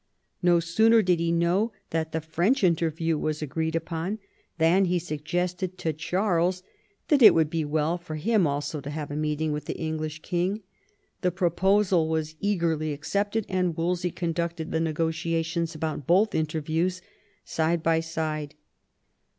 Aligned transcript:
No 0.41 0.59
sooner 0.59 1.03
did 1.03 1.19
he 1.19 1.31
know 1.31 1.73
that 1.91 2.11
the 2.11 2.21
French 2.21 2.63
interview 2.63 3.19
was 3.19 3.43
agreed 3.43 3.75
upon 3.75 4.17
than 4.57 4.85
he 4.85 4.97
suggested 4.97 5.77
to 5.77 5.93
Charles 5.93 6.63
that 7.09 7.21
it 7.21 7.35
would 7.35 7.51
be 7.51 7.63
well 7.63 7.99
for 7.99 8.15
him 8.15 8.47
also 8.47 8.81
to 8.81 8.89
have 8.89 9.11
a 9.11 9.15
meeting 9.15 9.51
with 9.51 9.65
the 9.65 9.77
English 9.77 10.23
king. 10.23 10.63
The 11.21 11.29
proposal 11.29 12.07
was 12.09 12.35
eagerly 12.39 12.93
accepted, 12.93 13.45
and 13.47 13.77
Wolsey 13.77 14.09
conducted 14.09 14.71
the 14.71 14.79
negotiations 14.79 15.75
about 15.75 16.07
both 16.07 16.33
interviews 16.33 17.03
side 17.45 17.83
by 17.83 17.99
side. 17.99 18.55